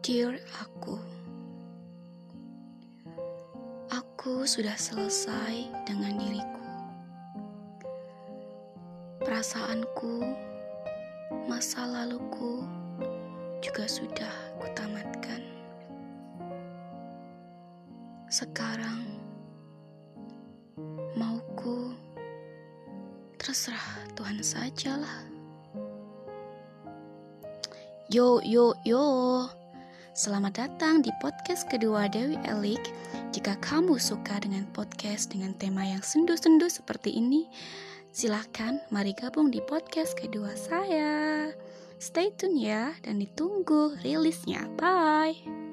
Dear 0.00 0.40
aku, 0.56 0.96
aku 3.92 4.48
sudah 4.48 4.72
selesai 4.72 5.68
dengan 5.84 6.16
diriku. 6.16 6.64
Perasaanku, 9.20 10.24
masa 11.44 11.84
laluku 11.84 12.64
juga 13.60 13.84
sudah 13.84 14.32
kutamatkan. 14.56 15.44
Sekarang, 18.32 19.04
mauku 21.12 21.92
terserah 23.36 24.08
Tuhan 24.16 24.40
sajalah. 24.40 25.28
Yo, 28.08 28.40
yo, 28.40 28.72
yo. 28.88 29.04
Selamat 30.20 30.52
datang 30.60 31.00
di 31.00 31.08
podcast 31.16 31.64
kedua 31.64 32.04
Dewi 32.04 32.36
Elik. 32.44 32.92
Jika 33.32 33.56
kamu 33.64 33.96
suka 33.96 34.36
dengan 34.44 34.68
podcast 34.76 35.32
dengan 35.32 35.56
tema 35.56 35.80
yang 35.80 36.04
sendu-sendu 36.04 36.68
seperti 36.68 37.16
ini, 37.16 37.48
silahkan 38.12 38.84
mari 38.92 39.16
gabung 39.16 39.48
di 39.48 39.64
podcast 39.64 40.12
kedua 40.12 40.52
saya. 40.60 41.48
Stay 41.96 42.36
tune 42.36 42.60
ya 42.60 42.92
dan 43.00 43.16
ditunggu 43.16 43.96
rilisnya. 44.04 44.68
Bye. 44.76 45.69